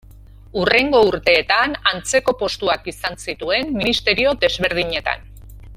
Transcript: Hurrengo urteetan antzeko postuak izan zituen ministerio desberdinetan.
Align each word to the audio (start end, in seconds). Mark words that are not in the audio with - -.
Hurrengo 0.61 1.01
urteetan 1.09 1.75
antzeko 1.91 2.35
postuak 2.41 2.89
izan 2.93 3.21
zituen 3.27 3.73
ministerio 3.83 4.35
desberdinetan. 4.47 5.29